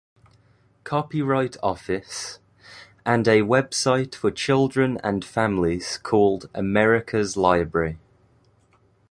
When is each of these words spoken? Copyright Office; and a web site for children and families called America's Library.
Copyright 0.83 1.57
Office; 1.61 2.39
and 3.05 3.27
a 3.27 3.43
web 3.43 3.71
site 3.71 4.15
for 4.15 4.31
children 4.31 4.97
and 5.03 5.23
families 5.23 5.99
called 5.99 6.49
America's 6.55 7.37
Library. 7.37 7.99